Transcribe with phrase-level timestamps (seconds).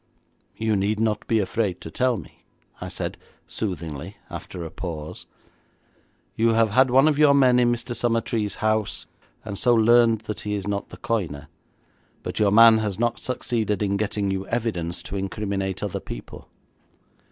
[0.57, 2.43] 'You need not be afraid to tell me,'
[2.81, 5.27] I said soothingly after a pause.
[6.35, 7.95] 'You have had one of your men in Mr.
[7.95, 9.05] Summertrees' house,
[9.45, 11.49] and so learned that he is not the coiner.
[12.23, 16.49] But your man has not succeeded in getting you evidence to incriminate other people.'